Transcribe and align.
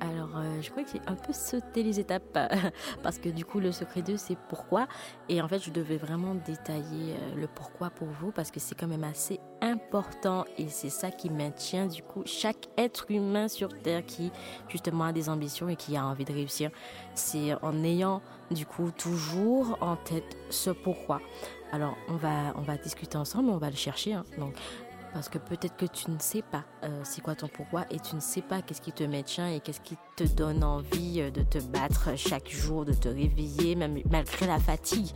Alors, 0.00 0.36
euh, 0.36 0.62
je 0.62 0.70
crois 0.70 0.84
que 0.84 0.90
j'ai 0.92 1.00
un 1.08 1.16
peu 1.16 1.32
sauté 1.32 1.82
les 1.82 1.98
étapes 1.98 2.38
parce 3.02 3.18
que 3.18 3.28
du 3.28 3.44
coup, 3.44 3.58
le 3.58 3.72
secret 3.72 4.02
2, 4.02 4.16
c'est 4.16 4.38
pourquoi. 4.48 4.86
Et 5.28 5.42
en 5.42 5.48
fait, 5.48 5.58
je 5.58 5.70
devais 5.70 5.96
vraiment 5.96 6.36
détailler 6.36 7.14
euh, 7.14 7.34
le 7.40 7.48
pourquoi 7.48 7.90
pour 7.90 8.06
vous 8.06 8.30
parce 8.30 8.52
que 8.52 8.60
c'est 8.60 8.76
quand 8.76 8.86
même 8.86 9.02
assez 9.02 9.40
important 9.60 10.44
et 10.58 10.68
c'est 10.68 10.90
ça 10.90 11.10
qui 11.10 11.28
maintient 11.28 11.86
du 11.86 12.02
coup 12.02 12.22
chaque 12.24 12.68
être 12.78 13.10
humain 13.10 13.48
sur 13.48 13.70
Terre 13.82 14.06
qui 14.06 14.30
justement 14.68 15.04
a 15.04 15.12
des 15.12 15.28
ambitions 15.28 15.68
et 15.68 15.76
qui 15.76 15.96
a 15.96 16.06
envie 16.06 16.24
de 16.24 16.32
réussir. 16.32 16.70
C'est 17.14 17.54
en 17.62 17.82
ayant 17.82 18.22
du 18.52 18.64
coup 18.64 18.92
toujours 18.92 19.76
en 19.80 19.96
tête 19.96 20.36
ce 20.50 20.70
pourquoi. 20.70 21.20
Alors, 21.72 21.96
on 22.08 22.16
va, 22.16 22.54
on 22.56 22.60
va 22.60 22.76
discuter 22.76 23.16
ensemble, 23.16 23.48
on 23.48 23.56
va 23.56 23.70
le 23.70 23.76
chercher. 23.76 24.12
Hein. 24.12 24.24
Parce 25.12 25.28
que 25.28 25.38
peut-être 25.38 25.76
que 25.76 25.86
tu 25.86 26.10
ne 26.10 26.18
sais 26.18 26.42
pas 26.42 26.64
euh, 26.84 27.00
c'est 27.04 27.20
quoi 27.20 27.34
ton 27.34 27.48
pourquoi 27.48 27.84
et 27.90 27.98
tu 28.00 28.14
ne 28.16 28.20
sais 28.20 28.42
pas 28.42 28.62
qu'est-ce 28.62 28.80
qui 28.80 28.92
te 28.92 29.04
maintient 29.04 29.48
et 29.48 29.60
qu'est-ce 29.60 29.80
qui 29.80 29.96
te 30.16 30.24
donne 30.24 30.64
envie 30.64 31.20
euh, 31.20 31.30
de 31.30 31.42
te 31.42 31.58
battre 31.58 32.10
chaque 32.16 32.48
jour, 32.50 32.84
de 32.84 32.92
te 32.92 33.08
réveiller, 33.08 33.74
même 33.74 33.98
malgré 34.10 34.46
la 34.46 34.58
fatigue, 34.58 35.08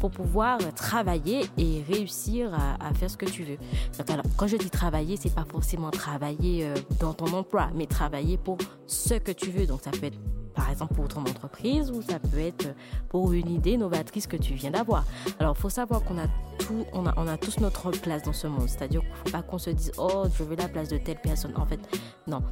pour 0.00 0.10
pouvoir 0.10 0.58
travailler 0.74 1.46
et 1.58 1.82
réussir 1.88 2.52
à, 2.54 2.92
faire 2.94 3.10
ce 3.10 3.16
que 3.16 3.26
tu 3.26 3.44
veux. 3.44 3.58
Donc 3.98 4.10
alors, 4.10 4.24
quand 4.36 4.46
je 4.46 4.56
dis 4.56 4.70
travailler, 4.70 5.16
c'est 5.16 5.34
pas 5.34 5.44
forcément 5.44 5.90
travailler 5.90 6.66
euh, 6.66 6.74
dans 7.00 7.14
ton 7.14 7.32
emploi, 7.32 7.70
mais 7.74 7.86
travailler 7.86 8.36
pour 8.36 8.58
ce 8.86 9.14
que 9.14 9.32
tu 9.32 9.50
veux. 9.50 9.66
Donc 9.66 9.80
ça 9.82 9.90
peut 9.90 10.06
être 10.06 10.18
par 10.56 10.70
exemple 10.70 10.94
pour 10.94 11.06
ton 11.06 11.20
entreprise 11.20 11.90
ou 11.90 12.02
ça 12.02 12.18
peut 12.18 12.40
être 12.40 12.74
pour 13.08 13.32
une 13.32 13.50
idée 13.50 13.76
novatrice 13.76 14.26
que 14.26 14.36
tu 14.36 14.54
viens 14.54 14.70
d'avoir. 14.70 15.04
Alors, 15.38 15.56
faut 15.56 15.70
savoir 15.70 16.02
qu'on 16.02 16.18
a 16.18 16.26
tout, 16.58 16.84
on 16.92 17.06
a, 17.06 17.14
on 17.16 17.28
a 17.28 17.36
tous 17.36 17.60
notre 17.60 17.90
place 17.90 18.22
dans 18.22 18.32
ce 18.32 18.46
monde. 18.46 18.68
C'est-à-dire 18.68 19.02
qu'il 19.02 19.14
faut 19.24 19.30
pas 19.30 19.42
qu'on 19.42 19.58
se 19.58 19.70
dise, 19.70 19.92
oh, 19.98 20.24
je 20.36 20.42
veux 20.42 20.56
la 20.56 20.68
place 20.68 20.88
de 20.88 20.96
telle 20.98 21.20
personne. 21.20 21.52
En 21.56 21.66
fait, 21.66 21.80
non. 22.26 22.42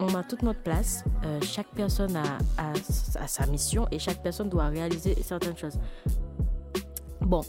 On 0.00 0.14
a 0.14 0.22
toute 0.22 0.42
notre 0.42 0.62
place. 0.62 1.04
Euh, 1.24 1.40
chaque 1.42 1.68
personne 1.74 2.16
a, 2.16 2.38
a, 2.58 3.26
sa 3.26 3.46
mission 3.46 3.86
et 3.90 3.98
chaque 3.98 4.22
personne 4.22 4.48
doit 4.48 4.66
réaliser 4.66 5.16
certaines 5.22 5.56
choses. 5.56 5.78
Bon, 7.20 7.42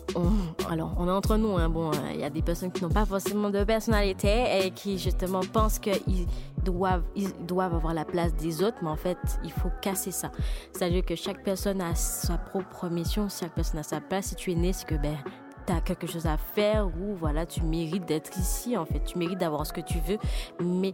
alors 0.69 0.93
on 0.97 1.07
est 1.07 1.11
entre 1.11 1.37
nous. 1.37 1.57
Hein, 1.57 1.69
bon, 1.69 1.91
il 2.13 2.19
y 2.19 2.23
a 2.23 2.29
des 2.29 2.41
personnes 2.41 2.71
qui 2.71 2.83
n'ont 2.83 2.89
pas 2.89 3.05
forcément 3.05 3.49
de 3.49 3.63
personnalité 3.63 4.65
et 4.65 4.71
qui 4.71 4.97
justement 4.97 5.41
pensent 5.41 5.79
qu'ils 5.79 6.27
doivent, 6.63 7.03
doivent 7.47 7.75
avoir 7.75 7.93
la 7.93 8.03
place 8.03 8.33
des 8.35 8.63
autres, 8.63 8.77
mais 8.81 8.89
en 8.89 8.95
fait, 8.95 9.17
il 9.43 9.51
faut 9.51 9.69
casser 9.81 10.11
ça. 10.11 10.31
C'est-à-dire 10.73 11.05
que 11.05 11.15
chaque 11.15 11.43
personne 11.43 11.81
a 11.81 11.95
sa 11.95 12.37
propre 12.37 12.89
mission, 12.89 13.27
chaque 13.29 13.53
personne 13.53 13.79
a 13.79 13.83
sa 13.83 14.01
place. 14.01 14.27
Si 14.27 14.35
tu 14.35 14.51
es 14.51 14.55
né, 14.55 14.73
c'est 14.73 14.87
que 14.87 14.95
ben 14.95 15.17
tu 15.65 15.73
as 15.73 15.81
quelque 15.81 16.07
chose 16.07 16.25
à 16.25 16.37
faire 16.37 16.87
ou 16.87 17.15
voilà, 17.15 17.45
tu 17.45 17.61
mérites 17.61 18.05
d'être 18.05 18.37
ici 18.37 18.75
en 18.75 18.85
fait, 18.85 19.03
tu 19.03 19.17
mérites 19.17 19.39
d'avoir 19.39 19.65
ce 19.65 19.73
que 19.73 19.81
tu 19.81 19.99
veux, 19.99 20.17
mais 20.63 20.93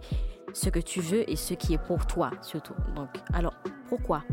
ce 0.53 0.69
que 0.69 0.79
tu 0.79 1.01
veux 1.01 1.29
et 1.29 1.35
ce 1.35 1.53
qui 1.53 1.73
est 1.73 1.83
pour 1.83 2.05
toi 2.05 2.29
surtout. 2.41 2.75
Donc, 2.95 3.09
alors 3.33 3.53
pourquoi? 3.87 4.23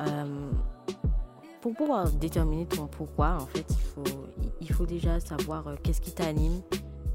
Euh, 0.00 0.50
pour 1.62 1.74
pouvoir 1.74 2.10
déterminer 2.10 2.66
ton 2.66 2.88
pourquoi, 2.88 3.38
en 3.40 3.46
fait, 3.46 3.64
il 3.70 3.76
faut, 3.76 4.26
il 4.60 4.72
faut 4.72 4.84
déjà 4.84 5.20
savoir 5.20 5.68
euh, 5.68 5.76
qu'est-ce 5.80 6.00
qui 6.00 6.10
t'anime 6.10 6.60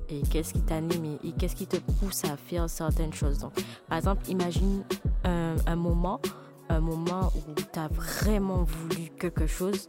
et 0.10 0.22
qu'est-ce 0.22 0.54
qui 0.54 0.62
t'anime 0.62 1.18
et, 1.22 1.34
qu'est-ce 1.34 1.56
qui 1.56 1.68
te 1.68 1.76
pousse 1.78 2.24
à 2.24 2.38
faire 2.38 2.70
certaines 2.70 3.14
choses. 3.14 3.40
Donc, 3.40 3.52
par 3.90 3.98
exemple, 3.98 4.24
imagine 4.30 4.84
un, 5.26 5.76
moment, 5.76 6.22
un 6.70 6.80
moment 6.80 7.34
où 7.36 7.54
tu 7.54 7.78
as 7.78 7.90
vraiment 7.90 8.64
voulu 8.64 9.10
quelque 9.20 9.48
chose. 9.48 9.86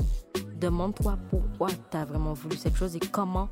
Demande-toi 0.61 1.17
pourquoi 1.31 1.69
tu 1.91 1.97
as 1.97 2.05
vraiment 2.05 2.33
voulu 2.33 2.57
cette 2.57 2.75
chose 2.75 2.97
et 2.97 3.01
comment, 3.01 3.49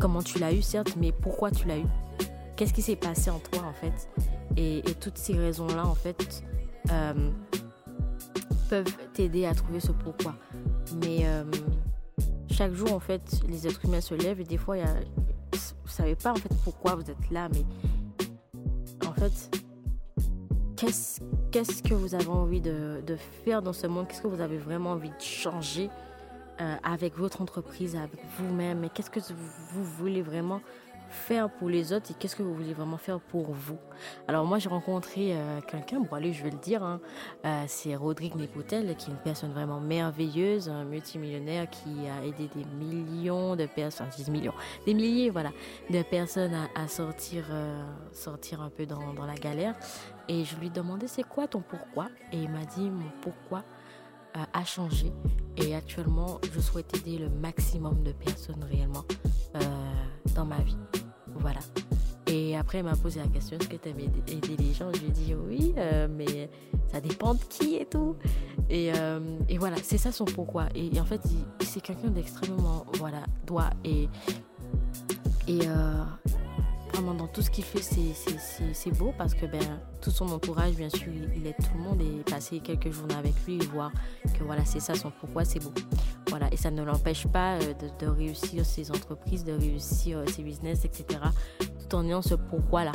comment 0.00 0.22
tu 0.22 0.38
l'as 0.38 0.54
eu, 0.54 0.62
certes, 0.62 0.96
mais 0.96 1.12
pourquoi 1.12 1.50
tu 1.50 1.68
l'as 1.68 1.78
eu. 1.78 1.86
Qu'est-ce 2.56 2.72
qui 2.72 2.80
s'est 2.80 2.96
passé 2.96 3.28
en 3.28 3.40
toi, 3.40 3.62
en 3.68 3.74
fait? 3.74 4.08
Et, 4.56 4.82
toutes 5.00 5.18
ces 5.18 5.34
raisons-là, 5.34 5.86
en 5.86 5.94
fait, 5.94 6.42
euh, 6.90 7.30
peuvent 8.68 8.96
t'aider 9.12 9.46
à 9.46 9.54
trouver 9.54 9.80
ce 9.80 9.92
pourquoi. 9.92 10.34
Mais 11.02 11.20
euh, 11.24 11.44
chaque 12.50 12.72
jour, 12.72 12.92
en 12.92 13.00
fait, 13.00 13.40
les 13.48 13.66
êtres 13.66 13.84
humains 13.84 14.00
se 14.00 14.14
lèvent 14.14 14.40
et 14.40 14.44
des 14.44 14.56
fois, 14.56 14.76
y 14.76 14.82
a, 14.82 14.94
vous 15.52 15.88
savez 15.88 16.14
pas 16.14 16.32
en 16.32 16.36
fait 16.36 16.52
pourquoi 16.64 16.94
vous 16.94 17.10
êtes 17.10 17.30
là, 17.30 17.48
mais 17.52 17.64
en 19.06 19.12
fait, 19.12 19.56
qu'est-ce 20.76 21.20
qu'est-ce 21.50 21.82
que 21.82 21.94
vous 21.94 22.14
avez 22.14 22.28
envie 22.28 22.60
de, 22.60 23.02
de 23.06 23.16
faire 23.16 23.62
dans 23.62 23.72
ce 23.72 23.86
monde? 23.86 24.06
Qu'est-ce 24.08 24.20
que 24.20 24.28
vous 24.28 24.42
avez 24.42 24.58
vraiment 24.58 24.90
envie 24.90 25.08
de 25.08 25.20
changer 25.20 25.88
euh, 26.60 26.74
avec 26.82 27.16
votre 27.16 27.40
entreprise, 27.40 27.96
avec 27.96 28.20
vous-même? 28.38 28.84
Et 28.84 28.90
qu'est-ce 28.90 29.10
que 29.10 29.20
vous 29.72 29.84
voulez 29.84 30.20
vraiment 30.20 30.60
faire 31.08 31.50
pour 31.50 31.68
les 31.68 31.92
autres 31.92 32.10
et 32.10 32.14
qu'est-ce 32.14 32.36
que 32.36 32.42
vous 32.42 32.54
voulez 32.54 32.74
vraiment 32.74 32.98
faire 32.98 33.20
pour 33.20 33.52
vous. 33.52 33.78
Alors 34.28 34.44
moi 34.44 34.58
j'ai 34.58 34.68
rencontré 34.68 35.36
euh, 35.36 35.60
quelqu'un, 35.60 36.00
bon 36.00 36.14
allez 36.14 36.32
je 36.32 36.42
vais 36.42 36.50
le 36.50 36.58
dire, 36.58 36.82
hein, 36.82 37.00
euh, 37.44 37.64
c'est 37.66 37.96
Rodrigue 37.96 38.36
Nepotel 38.36 38.94
qui 38.96 39.10
est 39.10 39.12
une 39.14 39.20
personne 39.20 39.52
vraiment 39.52 39.80
merveilleuse, 39.80 40.68
un 40.68 40.84
multimillionnaire 40.84 41.68
qui 41.70 42.08
a 42.08 42.24
aidé 42.24 42.48
des 42.54 42.64
millions 42.64 43.56
de 43.56 43.66
personnes, 43.66 44.08
10 44.16 44.30
millions, 44.30 44.54
des 44.84 44.94
milliers 44.94 45.30
voilà, 45.30 45.50
de 45.90 46.02
personnes 46.02 46.54
à, 46.74 46.88
sortir, 46.88 47.44
euh, 47.50 47.82
sortir 48.12 48.60
un 48.60 48.70
peu 48.70 48.86
dans, 48.86 49.14
dans 49.14 49.26
la 49.26 49.34
galère. 49.34 49.74
Et 50.28 50.44
je 50.44 50.56
lui 50.56 50.70
demandais 50.70 51.06
c'est 51.06 51.22
quoi 51.22 51.46
ton 51.46 51.60
pourquoi? 51.60 52.08
Et 52.32 52.38
il 52.38 52.50
m'a 52.50 52.64
dit 52.64 52.90
mon 52.90 53.10
pourquoi 53.20 53.62
a 54.52 54.64
changé 54.64 55.10
et 55.56 55.74
actuellement 55.74 56.38
je 56.52 56.60
souhaite 56.60 56.94
aider 56.94 57.16
le 57.16 57.30
maximum 57.30 58.02
de 58.02 58.12
personnes 58.12 58.62
réellement 58.64 59.04
dans 60.36 60.44
ma 60.44 60.60
vie. 60.60 60.76
Voilà. 61.34 61.60
Et 62.26 62.56
après, 62.56 62.78
elle 62.78 62.84
m'a 62.84 62.96
posé 62.96 63.20
la 63.20 63.26
question 63.28 63.56
est-ce 63.58 63.68
que 63.68 63.76
tu 63.76 63.88
aimes 63.88 64.00
aider 64.00 64.56
les 64.58 64.72
gens? 64.72 64.92
Je 64.92 65.00
lui 65.00 65.06
ai 65.06 65.10
dit 65.10 65.34
oui, 65.34 65.74
euh, 65.78 66.08
mais 66.10 66.50
ça 66.92 67.00
dépend 67.00 67.34
de 67.34 67.40
qui 67.48 67.76
et 67.76 67.86
tout. 67.86 68.16
Et, 68.68 68.92
euh, 68.96 69.38
et 69.48 69.58
voilà, 69.58 69.76
c'est 69.82 69.98
ça 69.98 70.12
son 70.12 70.24
pourquoi. 70.24 70.66
Et, 70.74 71.00
en 71.00 71.04
fait, 71.04 71.20
c'est 71.60 71.80
quelqu'un 71.80 72.10
d'extrêmement 72.10 72.84
voilà, 72.94 73.22
droit. 73.46 73.70
Et, 73.84 74.08
et 75.46 75.60
euh, 75.66 76.02
vraiment, 76.92 77.14
dans 77.14 77.28
tout 77.28 77.42
ce 77.42 77.50
qu'il 77.50 77.64
fait, 77.64 77.80
c'est 77.80 78.98
beau 78.98 79.14
parce 79.16 79.34
que 79.34 79.46
ben, 79.46 79.80
tout 80.00 80.10
son 80.10 80.26
entourage, 80.26 80.74
bien 80.74 80.90
sûr, 80.90 81.12
il, 81.36 81.46
aide 81.46 81.54
tout 81.58 81.76
le 81.76 81.84
monde 81.84 82.00
et 82.00 82.28
passer 82.28 82.58
quelques 82.58 82.90
journées 82.90 83.14
avec 83.14 83.34
lui 83.46 83.58
voir 83.58 83.92
que 84.36 84.42
voilà, 84.42 84.64
c'est 84.64 84.80
ça 84.80 84.94
son 84.94 85.12
pourquoi, 85.20 85.44
c'est 85.44 85.62
beau. 85.62 85.72
Voilà, 86.28 86.52
et 86.52 86.56
ça 86.56 86.70
ne 86.70 86.82
l'empêche 86.82 87.26
pas 87.26 87.58
de, 87.58 88.04
de, 88.04 88.10
réussir 88.10 88.66
ses 88.66 88.90
entreprises, 88.90 89.44
de 89.44 89.52
réussir 89.52 90.22
ses 90.28 90.42
business, 90.42 90.84
etc 90.84 91.20
tout 91.86 91.96
en 91.96 92.04
ayant 92.04 92.22
ce 92.22 92.34
pourquoi-là. 92.34 92.92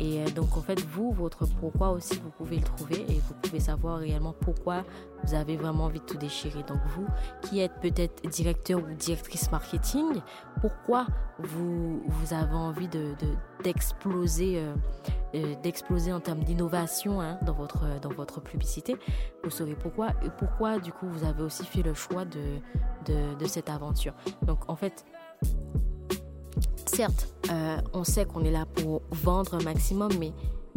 Et 0.00 0.22
euh, 0.22 0.30
donc, 0.30 0.56
en 0.56 0.60
fait, 0.60 0.80
vous, 0.80 1.12
votre 1.12 1.46
pourquoi 1.60 1.90
aussi, 1.90 2.18
vous 2.18 2.30
pouvez 2.30 2.56
le 2.56 2.62
trouver 2.62 3.00
et 3.08 3.20
vous 3.20 3.34
pouvez 3.42 3.60
savoir 3.60 3.98
réellement 3.98 4.34
pourquoi 4.40 4.84
vous 5.24 5.34
avez 5.34 5.56
vraiment 5.56 5.84
envie 5.84 6.00
de 6.00 6.04
tout 6.04 6.18
déchirer. 6.18 6.62
Donc, 6.64 6.78
vous 6.86 7.06
qui 7.42 7.60
êtes 7.60 7.74
peut-être 7.80 8.26
directeur 8.28 8.80
ou 8.80 8.94
directrice 8.94 9.50
marketing, 9.50 10.20
pourquoi 10.60 11.06
vous, 11.38 12.02
vous 12.06 12.34
avez 12.34 12.54
envie 12.54 12.88
de, 12.88 13.14
d'exploser 13.62 14.58
euh, 14.58 14.74
euh, 15.34 15.54
d'exploser 15.62 16.12
en 16.12 16.20
termes 16.20 16.44
d'innovation 16.44 17.20
hein, 17.20 17.38
dans 17.44 17.52
votre 17.52 18.00
dans 18.00 18.10
votre 18.10 18.40
publicité? 18.40 18.96
Vous 19.44 19.50
saurez 19.50 19.74
pourquoi 19.74 20.10
et 20.24 20.30
pourquoi 20.38 20.78
du 20.78 20.92
coup 20.92 21.06
vous 21.08 21.24
avez 21.24 21.42
aussi 21.42 21.64
fait 21.64 21.82
le 21.82 21.94
choix 21.94 22.24
de 22.24 22.58
de, 23.06 23.34
de 23.38 23.46
cette 23.46 23.68
aventure 23.68 24.14
donc 24.42 24.68
en 24.68 24.76
fait 24.76 25.04
certes, 26.86 27.28
euh, 27.50 27.76
on 27.92 28.04
sait 28.04 28.24
qu'on 28.24 28.44
est 28.44 28.50
là 28.50 28.66
pour 28.66 29.02
vendre 29.10 29.54
un 29.54 29.62
maximum, 29.62 30.10
mais 30.18 30.32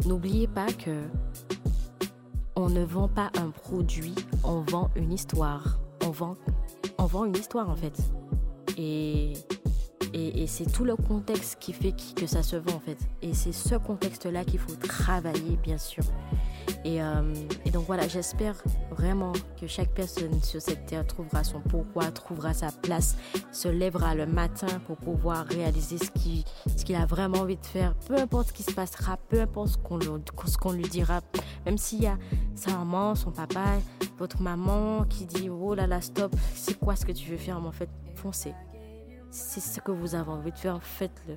n'oubliez 0.06 0.46
pas 0.46 0.72
que 0.72 1.02
on 2.56 2.68
ne 2.68 2.84
vend 2.84 3.08
pas 3.08 3.30
un 3.38 3.50
produit, 3.50 4.14
on 4.44 4.60
vend 4.60 4.90
une 4.96 5.12
histoire. 5.12 5.78
On 6.04 6.10
vend, 6.10 6.36
on 6.98 7.04
vend 7.04 7.24
une 7.24 7.36
histoire 7.36 7.68
en 7.68 7.76
fait. 7.76 7.96
Et, 8.76 9.34
et, 10.12 10.46
c'est 10.46 10.70
tout 10.70 10.84
le 10.84 10.96
contexte 10.96 11.58
qui 11.60 11.72
fait 11.72 11.94
que 12.14 12.26
ça 12.26 12.42
se 12.42 12.56
vend 12.56 12.74
en 12.74 12.80
fait. 12.80 12.98
Et 13.22 13.34
c'est 13.34 13.52
ce 13.52 13.74
contexte-là 13.76 14.44
qu'il 14.44 14.58
faut 14.58 14.74
travailler, 14.74 15.56
bien 15.62 15.78
sûr. 15.78 16.04
Euh, 16.86 17.34
et, 17.64 17.70
donc 17.70 17.86
voilà, 17.86 18.08
j'espère 18.08 18.54
vraiment 18.90 19.32
que 19.60 19.66
chaque 19.66 19.90
personne 19.90 20.42
sur 20.42 20.60
cette 20.60 20.86
terre 20.86 21.06
trouvera 21.06 21.44
son 21.44 21.60
pourquoi, 21.60 22.10
trouvera 22.10 22.54
sa 22.54 22.72
place, 22.72 23.16
se 23.52 23.68
lèvera 23.68 24.14
le 24.14 24.26
matin 24.26 24.80
pour 24.86 24.96
pouvoir 24.96 25.46
réaliser 25.46 25.98
ce 25.98 26.10
qu'il 26.10 26.96
a 26.96 27.06
vraiment 27.06 27.40
envie 27.40 27.56
de 27.56 27.66
faire, 27.66 27.94
peu 28.06 28.16
importe 28.16 28.48
ce 28.48 28.52
qui 28.52 28.62
se 28.62 28.72
passera, 28.72 29.16
peu 29.28 29.40
importe 29.40 29.78
ce 30.46 30.56
qu'on 30.56 30.72
lui 30.72 30.88
dira, 30.88 31.20
même 31.66 31.78
s'il 31.78 32.02
y 32.02 32.06
a 32.06 32.18
sa 32.54 32.72
maman, 32.72 33.14
son 33.14 33.30
papa, 33.30 33.78
votre 34.18 34.40
maman 34.40 35.04
qui 35.04 35.26
dit 35.26 35.48
oh 35.50 35.74
là 35.74 35.86
là 35.86 36.00
stop, 36.00 36.34
c'est 36.54 36.78
quoi 36.78 36.96
ce 36.96 37.04
que 37.04 37.12
tu 37.12 37.30
veux 37.30 37.36
faire, 37.36 37.60
mais 37.60 37.68
en 37.68 37.72
fait 37.72 37.88
foncez. 38.14 38.54
C'est 39.30 39.60
ce 39.60 39.80
que 39.80 39.92
vous 39.92 40.14
avez 40.14 40.30
envie 40.30 40.52
de 40.52 40.58
faire, 40.58 40.82
faites-le. 40.82 41.36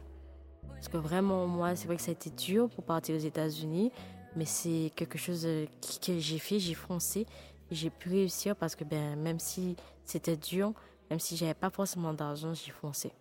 Parce 0.70 0.88
que 0.88 0.98
vraiment, 0.98 1.48
moi, 1.48 1.76
c'est 1.76 1.88
vrai 1.88 1.96
que 1.96 2.02
ça 2.02 2.12
a 2.12 2.14
été 2.14 2.30
dur 2.30 2.70
pour 2.70 2.84
partir 2.84 3.16
aux 3.16 3.20
États-Unis 3.20 3.92
mais 4.36 4.46
c'est 4.46 4.92
quelque 4.96 5.18
chose 5.18 5.46
euh, 5.46 5.66
que 6.06 6.20
j'ai 6.20 6.40
fait, 6.40 6.60
j'ai 6.60 6.74
foncé, 6.74 7.26
j'ai 7.72 7.90
pu 7.90 8.10
réussir 8.10 8.56
parce 8.56 8.76
que 8.76 8.84
ben, 8.84 9.16
même 9.16 9.40
si 9.40 9.76
c'était 10.06 10.38
dur, 10.38 10.74
même 11.10 11.20
si 11.20 11.38
j'avais 11.38 11.54
pas 11.54 11.70
forcément 11.70 12.14
d'argent, 12.14 12.54
j'ai 12.54 12.72
foncé. 12.72 13.12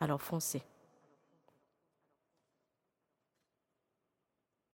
Alors 0.00 0.20
foncez. 0.20 0.62